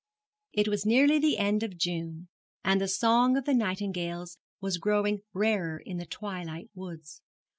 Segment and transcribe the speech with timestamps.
[0.51, 2.27] It was nearly the end of June,
[2.63, 7.21] and the song of the nightingales was growing rarer in the twilight woods.